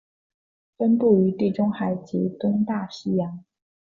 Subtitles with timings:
[0.77, 3.45] 分布于地中海及东大西洋。